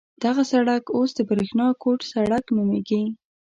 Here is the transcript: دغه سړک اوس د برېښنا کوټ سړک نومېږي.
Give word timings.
دغه 0.23 0.43
سړک 0.51 0.83
اوس 0.97 1.09
د 1.15 1.19
برېښنا 1.29 1.67
کوټ 1.83 1.99
سړک 2.13 2.45
نومېږي. 2.55 3.03